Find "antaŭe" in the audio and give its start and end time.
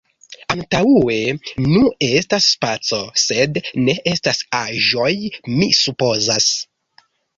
0.51-1.17